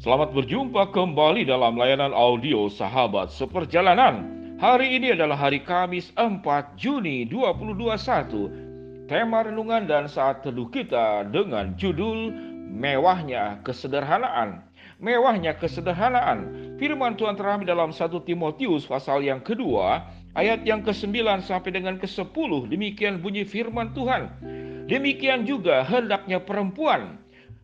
[0.00, 4.32] Selamat berjumpa kembali dalam layanan audio Sahabat Seperjalanan.
[4.56, 6.40] Hari ini adalah hari Kamis 4
[6.80, 9.04] Juni 2021.
[9.04, 12.32] Tema renungan dan saat teduh kita dengan judul
[12.72, 14.64] Mewahnya Kesederhanaan.
[15.04, 16.48] Mewahnya kesederhanaan.
[16.80, 20.00] Firman Tuhan terambil dalam 1 Timotius pasal yang kedua,
[20.32, 22.72] ayat yang ke-9 sampai dengan ke-10.
[22.72, 24.32] Demikian bunyi firman Tuhan.
[24.88, 27.19] Demikian juga hendaknya perempuan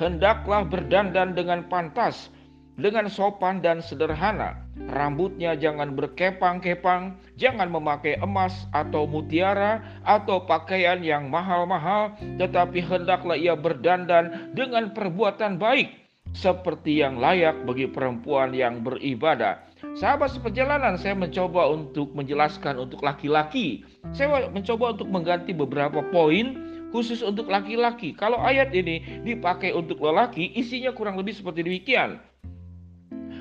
[0.00, 2.32] hendaklah berdandan dengan pantas,
[2.80, 4.64] dengan sopan dan sederhana.
[4.88, 13.52] Rambutnya jangan berkepang-kepang, jangan memakai emas atau mutiara atau pakaian yang mahal-mahal, tetapi hendaklah ia
[13.52, 15.92] berdandan dengan perbuatan baik,
[16.32, 19.68] seperti yang layak bagi perempuan yang beribadah.
[20.00, 23.84] Sahabat seperjalanan, saya mencoba untuk menjelaskan untuk laki-laki.
[24.16, 28.14] Saya mencoba untuk mengganti beberapa poin khusus untuk laki-laki.
[28.14, 32.20] Kalau ayat ini dipakai untuk lelaki, isinya kurang lebih seperti demikian.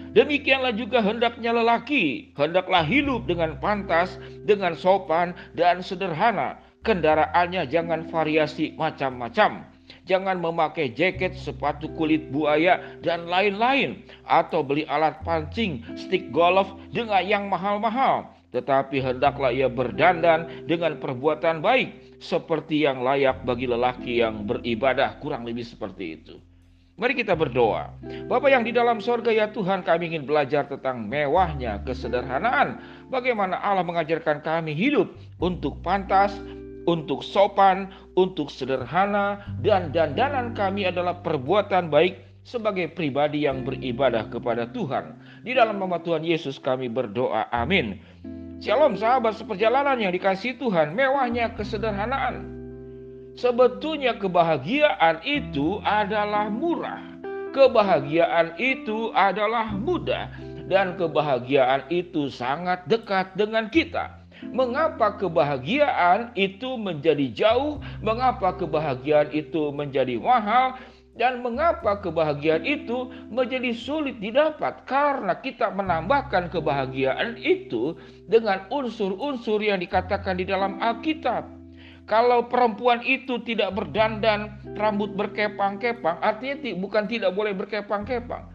[0.10, 6.58] Demikianlah juga hendaknya lelaki, hendaklah hidup dengan pantas, dengan sopan dan sederhana.
[6.82, 9.70] Kendaraannya jangan variasi macam-macam.
[10.10, 14.02] Jangan memakai jaket, sepatu kulit buaya, dan lain-lain.
[14.26, 21.62] Atau beli alat pancing, stick golf dengan yang mahal-mahal tetapi hendaklah ia berdandan dengan perbuatan
[21.62, 26.36] baik seperti yang layak bagi lelaki yang beribadah kurang lebih seperti itu.
[27.00, 27.96] Mari kita berdoa.
[28.28, 32.76] Bapak yang di dalam sorga ya Tuhan kami ingin belajar tentang mewahnya kesederhanaan.
[33.08, 35.08] Bagaimana Allah mengajarkan kami hidup
[35.40, 36.36] untuk pantas,
[36.84, 37.88] untuk sopan,
[38.20, 45.16] untuk sederhana, dan dandanan kami adalah perbuatan baik sebagai pribadi yang beribadah kepada Tuhan.
[45.48, 47.48] Di dalam nama Tuhan Yesus kami berdoa.
[47.48, 47.96] Amin.
[48.60, 52.44] Shalom sahabat seperjalanan yang dikasih Tuhan, mewahnya kesederhanaan.
[53.40, 57.00] Sebetulnya kebahagiaan itu adalah murah.
[57.56, 60.28] Kebahagiaan itu adalah mudah
[60.68, 64.28] dan kebahagiaan itu sangat dekat dengan kita.
[64.52, 67.80] Mengapa kebahagiaan itu menjadi jauh?
[68.04, 70.76] Mengapa kebahagiaan itu menjadi mahal?
[71.20, 74.88] Dan mengapa kebahagiaan itu menjadi sulit didapat?
[74.88, 78.00] Karena kita menambahkan kebahagiaan itu
[78.32, 81.44] dengan unsur-unsur yang dikatakan di dalam Alkitab.
[82.08, 88.48] Kalau perempuan itu tidak berdandan, rambut berkepang-kepang, artinya bukan tidak boleh berkepang-kepang.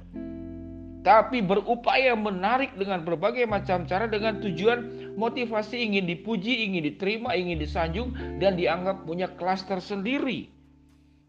[1.05, 7.61] Tapi berupaya menarik dengan berbagai macam cara dengan tujuan motivasi ingin dipuji, ingin diterima, ingin
[7.61, 10.54] disanjung, dan dianggap punya kelas tersendiri.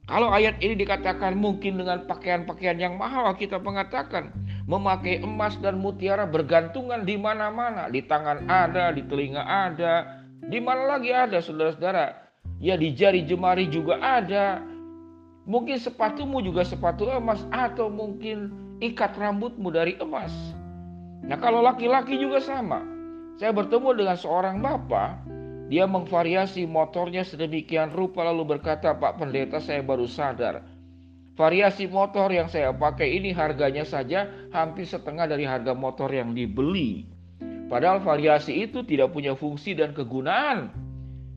[0.05, 4.29] Kalau ayat ini dikatakan mungkin dengan pakaian-pakaian yang mahal, kita mengatakan
[4.69, 10.97] memakai emas dan mutiara bergantungan di mana-mana, di tangan ada, di telinga ada, di mana
[10.97, 12.21] lagi ada, saudara-saudara.
[12.61, 14.61] Ya di jari jemari juga ada.
[15.49, 18.53] Mungkin sepatumu juga sepatu emas atau mungkin
[18.85, 20.33] ikat rambutmu dari emas.
[21.25, 22.85] Nah kalau laki-laki juga sama.
[23.41, 25.34] Saya bertemu dengan seorang bapak
[25.65, 30.61] dia memvariasi motornya sedemikian rupa lalu berkata, Pak Pendeta saya baru sadar.
[31.35, 37.09] Variasi motor yang saya pakai ini harganya saja hampir setengah dari harga motor yang dibeli.
[37.65, 40.69] Padahal variasi itu tidak punya fungsi dan kegunaan.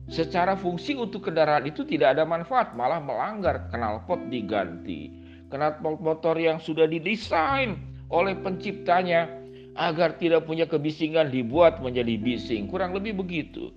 [0.07, 5.09] Secara fungsi untuk kendaraan itu tidak ada manfaat, malah melanggar knalpot diganti.
[5.49, 7.77] Knalpot motor yang sudah didesain
[8.13, 9.25] oleh penciptanya
[9.73, 12.69] agar tidak punya kebisingan dibuat menjadi bising.
[12.69, 13.73] Kurang lebih begitu.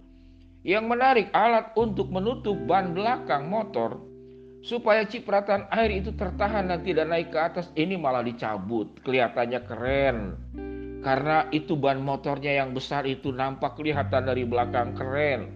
[0.63, 3.99] Yang menarik alat untuk menutup ban belakang motor
[4.63, 8.95] supaya cipratan air itu tertahan dan tidak naik ke atas ini malah dicabut.
[9.03, 10.17] Kelihatannya keren.
[11.03, 15.51] Karena itu ban motornya yang besar itu nampak kelihatan dari belakang keren.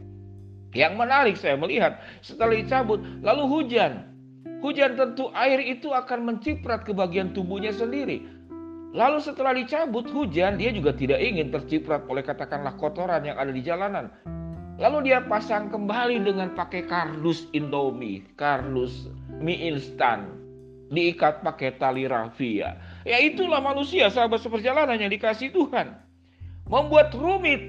[0.74, 4.10] Yang menarik saya melihat setelah dicabut lalu hujan.
[4.58, 8.26] Hujan tentu air itu akan menciprat ke bagian tubuhnya sendiri.
[8.90, 13.62] Lalu setelah dicabut hujan dia juga tidak ingin terciprat oleh katakanlah kotoran yang ada di
[13.62, 14.10] jalanan.
[14.76, 19.08] Lalu dia pasang kembali dengan pakai kardus Indomie, kardus
[19.40, 20.36] mie instan,
[20.92, 22.76] diikat pakai tali rafia.
[23.08, 25.96] Ya itulah manusia sahabat seperjalanan yang dikasih Tuhan.
[26.68, 27.62] Membuat rumit.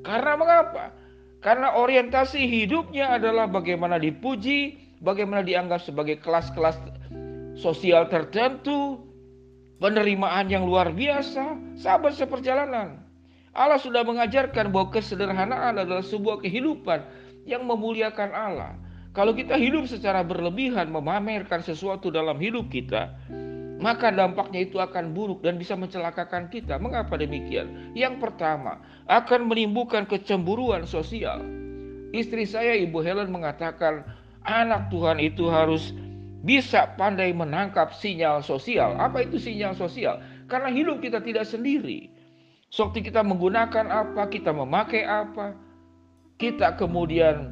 [0.00, 0.96] Karena mengapa?
[1.44, 6.80] Karena orientasi hidupnya adalah bagaimana dipuji, bagaimana dianggap sebagai kelas-kelas
[7.60, 8.96] sosial tertentu,
[9.76, 13.09] penerimaan yang luar biasa, sahabat seperjalanan.
[13.50, 17.02] Allah sudah mengajarkan bahwa kesederhanaan adalah sebuah kehidupan
[17.48, 18.78] yang memuliakan Allah.
[19.10, 23.10] Kalau kita hidup secara berlebihan memamerkan sesuatu dalam hidup kita,
[23.82, 26.78] maka dampaknya itu akan buruk dan bisa mencelakakan kita.
[26.78, 27.90] Mengapa demikian?
[27.98, 28.78] Yang pertama,
[29.10, 31.42] akan menimbulkan kecemburuan sosial.
[32.14, 34.06] Istri saya, Ibu Helen, mengatakan,
[34.46, 35.90] anak Tuhan itu harus
[36.46, 38.94] bisa pandai menangkap sinyal sosial.
[38.94, 40.22] Apa itu sinyal sosial?
[40.46, 42.19] Karena hidup kita tidak sendiri.
[42.70, 45.58] Sewaktu kita menggunakan apa, kita memakai apa,
[46.38, 47.50] kita kemudian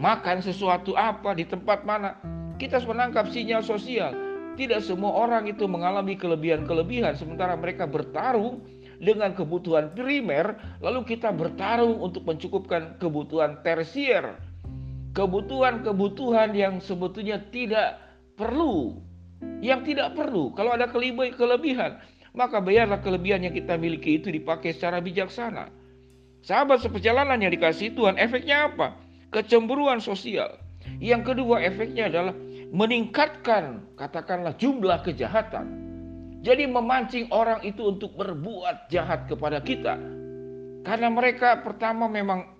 [0.00, 2.16] makan sesuatu apa di tempat mana,
[2.56, 4.16] kita harus menangkap sinyal sosial.
[4.56, 8.64] Tidak semua orang itu mengalami kelebihan-kelebihan sementara mereka bertarung
[9.04, 14.40] dengan kebutuhan primer, lalu kita bertarung untuk mencukupkan kebutuhan tersier.
[15.12, 18.00] Kebutuhan-kebutuhan yang sebetulnya tidak
[18.40, 18.96] perlu,
[19.60, 20.56] yang tidak perlu.
[20.56, 22.00] Kalau ada kelebihan,
[22.32, 25.68] maka biarlah kelebihan yang kita miliki itu dipakai secara bijaksana.
[26.42, 28.98] Sahabat seperjalanan yang dikasih Tuhan, efeknya apa?
[29.30, 30.58] Kecemburuan sosial.
[30.98, 32.34] Yang kedua efeknya adalah
[32.74, 35.78] meningkatkan katakanlah jumlah kejahatan.
[36.42, 39.94] Jadi memancing orang itu untuk berbuat jahat kepada kita.
[40.82, 42.50] Karena mereka pertama memang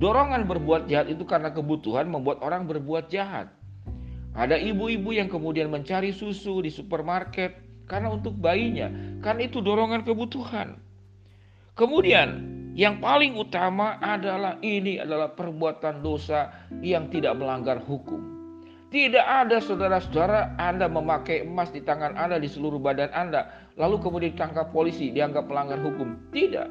[0.00, 3.52] dorongan berbuat jahat itu karena kebutuhan membuat orang berbuat jahat.
[4.32, 8.92] Ada ibu-ibu yang kemudian mencari susu di supermarket karena untuk bayinya,
[9.24, 10.76] karena itu dorongan kebutuhan.
[11.72, 12.28] Kemudian
[12.78, 18.38] yang paling utama adalah ini adalah perbuatan dosa yang tidak melanggar hukum.
[18.88, 23.52] Tidak ada saudara-saudara Anda memakai emas di tangan Anda di seluruh badan Anda.
[23.76, 26.32] Lalu kemudian ditangkap polisi dianggap melanggar hukum.
[26.32, 26.68] Tidak.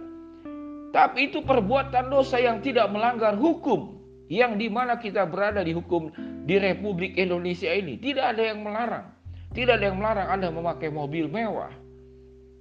[0.95, 4.01] Tapi itu perbuatan dosa yang tidak melanggar hukum.
[4.33, 6.09] Yang di mana kita berada di hukum
[6.41, 8.01] di Republik Indonesia ini.
[8.01, 9.16] Tidak ada yang melarang.
[9.57, 11.73] Tidak ada yang melarang Anda memakai mobil mewah.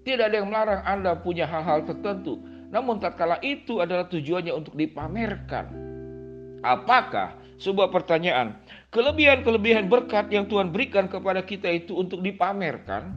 [0.09, 2.41] Tidak ada yang melarang Anda punya hal-hal tertentu.
[2.73, 5.77] Namun tatkala itu adalah tujuannya untuk dipamerkan.
[6.65, 8.57] Apakah sebuah pertanyaan,
[8.97, 13.13] kelebihan-kelebihan berkat yang Tuhan berikan kepada kita itu untuk dipamerkan,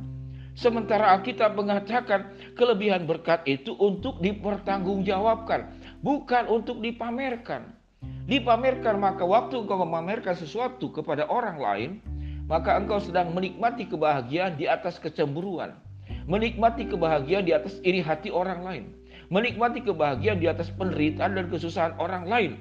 [0.60, 5.72] sementara Alkitab mengatakan kelebihan berkat itu untuk dipertanggungjawabkan,
[6.04, 7.80] bukan untuk dipamerkan.
[8.28, 11.92] Dipamerkan maka waktu engkau memamerkan sesuatu kepada orang lain,
[12.50, 15.78] maka engkau sedang menikmati kebahagiaan di atas kecemburuan,
[16.26, 18.84] menikmati kebahagiaan di atas iri hati orang lain,
[19.30, 22.54] menikmati kebahagiaan di atas penderitaan dan kesusahan orang lain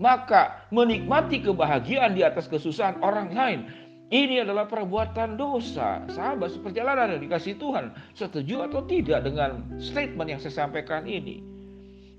[0.00, 3.68] maka menikmati kebahagiaan di atas kesusahan orang lain
[4.10, 6.02] ini adalah perbuatan dosa.
[6.10, 7.94] Sahabat seperjalanan yang dikasih Tuhan.
[8.18, 11.46] Setuju atau tidak dengan statement yang saya sampaikan ini?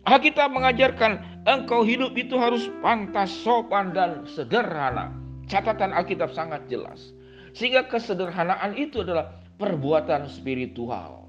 [0.07, 5.11] Alkitab mengajarkan engkau hidup itu harus pantas, sopan, dan sederhana.
[5.51, 7.11] Catatan Alkitab sangat jelas.
[7.51, 11.27] Sehingga kesederhanaan itu adalah perbuatan spiritual.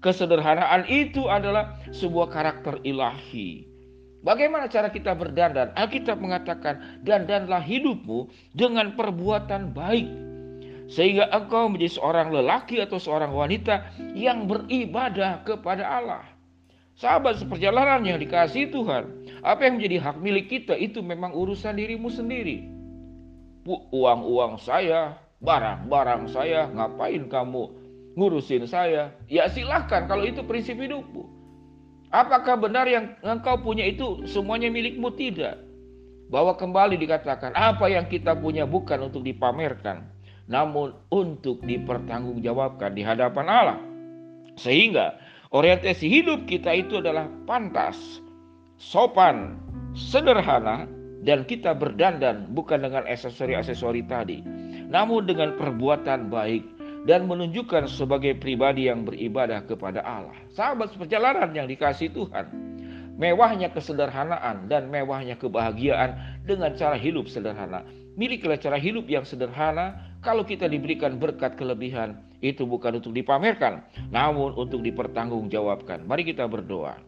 [0.00, 3.68] Kesederhanaan itu adalah sebuah karakter ilahi.
[4.24, 5.76] Bagaimana cara kita berdandan?
[5.76, 10.08] Alkitab mengatakan, dandanlah hidupmu dengan perbuatan baik.
[10.88, 13.84] Sehingga engkau menjadi seorang lelaki atau seorang wanita
[14.16, 16.24] yang beribadah kepada Allah.
[16.96, 19.28] Sahabat seperjalanan yang dikasih Tuhan.
[19.44, 22.77] Apa yang menjadi hak milik kita itu memang urusan dirimu sendiri.
[23.68, 27.68] Uang-uang saya, barang-barang saya, ngapain kamu
[28.16, 29.12] ngurusin saya?
[29.28, 31.28] Ya silahkan kalau itu prinsip hidupmu.
[32.08, 35.12] Apakah benar yang engkau punya itu semuanya milikmu?
[35.12, 35.68] Tidak.
[36.32, 40.08] Bahwa kembali dikatakan apa yang kita punya bukan untuk dipamerkan.
[40.48, 43.78] Namun untuk dipertanggungjawabkan di hadapan Allah.
[44.56, 45.20] Sehingga
[45.52, 48.00] orientasi hidup kita itu adalah pantas,
[48.80, 49.60] sopan,
[49.92, 50.88] sederhana,
[51.22, 54.38] dan kita berdandan bukan dengan aksesori-aksesori tadi.
[54.88, 56.64] Namun dengan perbuatan baik
[57.04, 60.36] dan menunjukkan sebagai pribadi yang beribadah kepada Allah.
[60.52, 62.46] Sahabat perjalanan yang dikasih Tuhan,
[63.18, 67.82] mewahnya kesederhanaan dan mewahnya kebahagiaan dengan cara hidup sederhana.
[68.18, 70.10] Milikilah cara hidup yang sederhana.
[70.18, 76.02] Kalau kita diberikan berkat kelebihan, itu bukan untuk dipamerkan, namun untuk dipertanggungjawabkan.
[76.02, 77.07] Mari kita berdoa.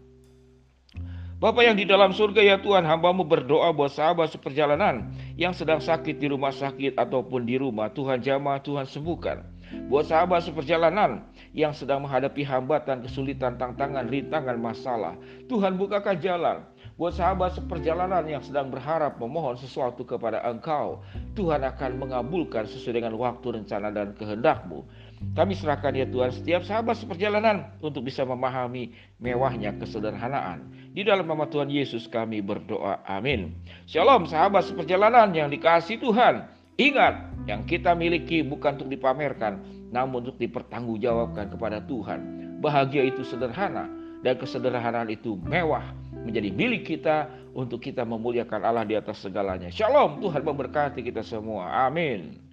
[1.41, 5.09] Bapak yang di dalam surga ya Tuhan hambamu berdoa buat sahabat seperjalanan
[5.41, 9.41] yang sedang sakit di rumah sakit ataupun di rumah Tuhan jamah Tuhan sembuhkan.
[9.89, 11.25] Buat sahabat seperjalanan
[11.57, 15.17] yang sedang menghadapi hambatan, kesulitan, tantangan, rintangan, masalah,
[15.49, 16.61] Tuhan bukakan jalan.
[17.01, 21.01] Buat sahabat seperjalanan yang sedang berharap memohon sesuatu kepada Engkau,
[21.33, 24.85] Tuhan akan mengabulkan sesuai dengan waktu, rencana, dan kehendakmu.
[25.21, 30.65] Kami serahkan ya Tuhan setiap sahabat seperjalanan untuk bisa memahami mewahnya kesederhanaan.
[30.97, 33.05] Di dalam nama Tuhan Yesus kami berdoa.
[33.05, 33.55] Amin.
[33.85, 36.49] Shalom sahabat seperjalanan yang dikasih Tuhan.
[36.81, 39.61] Ingat, yang kita miliki bukan untuk dipamerkan,
[39.93, 42.21] namun untuk dipertanggungjawabkan kepada Tuhan.
[42.65, 43.93] Bahagia itu sederhana
[44.25, 45.85] dan kesederhanaan itu mewah
[46.25, 49.69] menjadi milik kita untuk kita memuliakan Allah di atas segalanya.
[49.69, 51.87] Shalom, Tuhan memberkati kita semua.
[51.87, 52.50] Amin.